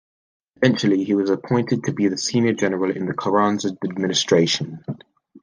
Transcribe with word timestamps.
Eventually 0.55 1.03
he 1.03 1.13
was 1.13 1.29
appointed 1.29 1.83
to 1.83 1.93
be 1.93 2.07
the 2.07 2.17
senior 2.17 2.53
general 2.53 2.89
in 2.89 3.05
the 3.05 3.13
Carranza 3.13 3.77
administration. 3.83 4.83